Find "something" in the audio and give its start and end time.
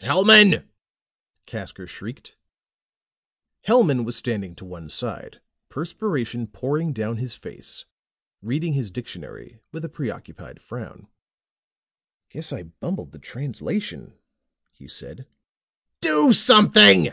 16.32-17.12